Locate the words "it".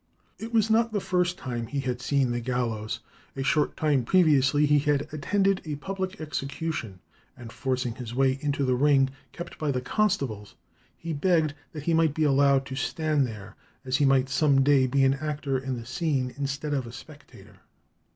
0.39-0.51